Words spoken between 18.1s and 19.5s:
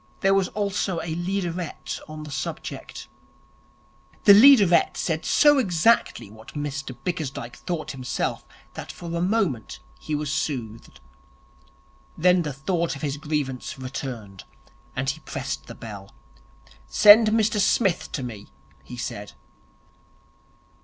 to me,' he said.